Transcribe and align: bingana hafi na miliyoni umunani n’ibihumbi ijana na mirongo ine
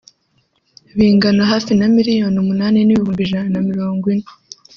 bingana 0.97 1.43
hafi 1.51 1.71
na 1.79 1.85
miliyoni 1.95 2.37
umunani 2.43 2.79
n’ibihumbi 2.83 3.21
ijana 3.25 3.49
na 3.53 3.59
mirongo 3.69 4.03
ine 4.13 4.27